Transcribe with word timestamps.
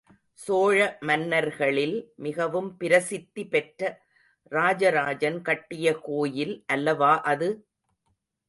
சோழ 0.39 0.77
மன்னர்களில் 0.99 1.93
மிகவும் 2.15 2.77
பிரசித்தி 2.77 3.43
பெற்ற 3.45 3.81
ராஜராஜன் 4.51 5.39
கட்டிய 5.41 5.93
கோயில் 5.99 6.55
அல்லவா 6.67 7.13
அது? 7.21 7.49